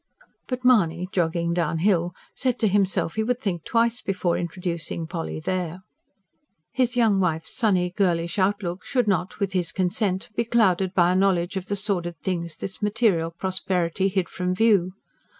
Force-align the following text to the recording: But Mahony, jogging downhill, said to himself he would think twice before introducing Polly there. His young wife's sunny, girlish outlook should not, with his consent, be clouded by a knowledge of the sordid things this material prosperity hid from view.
But 0.47 0.65
Mahony, 0.65 1.07
jogging 1.11 1.53
downhill, 1.53 2.15
said 2.33 2.57
to 2.57 2.67
himself 2.67 3.13
he 3.13 3.23
would 3.23 3.39
think 3.39 3.63
twice 3.63 4.01
before 4.01 4.35
introducing 4.35 5.05
Polly 5.05 5.39
there. 5.39 5.83
His 6.71 6.95
young 6.95 7.19
wife's 7.19 7.55
sunny, 7.55 7.91
girlish 7.91 8.39
outlook 8.39 8.83
should 8.83 9.07
not, 9.07 9.39
with 9.39 9.53
his 9.53 9.71
consent, 9.71 10.29
be 10.35 10.43
clouded 10.43 10.95
by 10.95 11.11
a 11.11 11.15
knowledge 11.15 11.55
of 11.55 11.67
the 11.67 11.75
sordid 11.75 12.17
things 12.23 12.57
this 12.57 12.81
material 12.81 13.29
prosperity 13.29 14.07
hid 14.09 14.27
from 14.27 14.55
view. 14.55 14.93